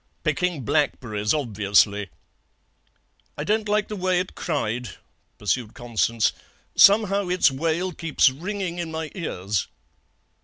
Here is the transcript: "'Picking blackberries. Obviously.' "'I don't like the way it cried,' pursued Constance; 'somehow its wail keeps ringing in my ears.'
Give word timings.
"'Picking 0.23 0.61
blackberries. 0.65 1.31
Obviously.' 1.31 2.09
"'I 3.37 3.43
don't 3.43 3.69
like 3.69 3.87
the 3.87 3.95
way 3.95 4.19
it 4.19 4.33
cried,' 4.33 4.97
pursued 5.37 5.75
Constance; 5.75 6.33
'somehow 6.75 7.27
its 7.29 7.51
wail 7.51 7.91
keeps 7.93 8.27
ringing 8.31 8.79
in 8.79 8.89
my 8.89 9.11
ears.' 9.13 9.67